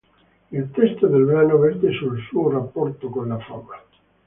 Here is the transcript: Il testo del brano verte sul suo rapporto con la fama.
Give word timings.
Il 0.49 0.71
testo 0.71 1.05
del 1.05 1.25
brano 1.25 1.59
verte 1.59 1.91
sul 1.91 2.19
suo 2.27 2.49
rapporto 2.49 3.07
con 3.09 3.27
la 3.27 3.37
fama. 3.37 3.79